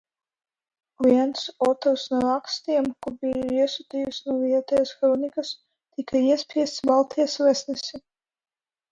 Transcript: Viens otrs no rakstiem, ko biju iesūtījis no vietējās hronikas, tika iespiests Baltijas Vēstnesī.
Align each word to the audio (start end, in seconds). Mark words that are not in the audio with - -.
Viens 1.07 1.41
otrs 1.65 2.05
no 2.13 2.21
rakstiem, 2.21 2.87
ko 3.05 3.11
biju 3.25 3.43
iesūtījis 3.65 4.21
no 4.29 4.37
vietējās 4.45 4.93
hronikas, 5.01 5.51
tika 5.99 6.23
iespiests 6.31 6.81
Baltijas 6.93 7.37
Vēstnesī. 7.45 8.01